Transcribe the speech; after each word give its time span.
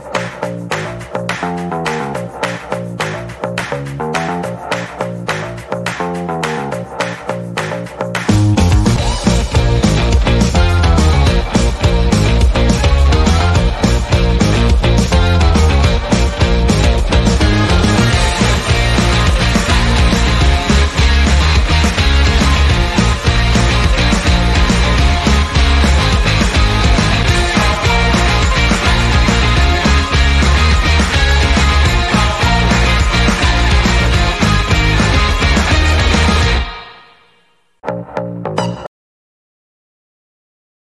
Bye. 0.00 1.83